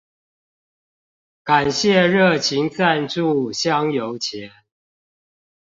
[1.43, 4.51] 感謝熱情贊助香油錢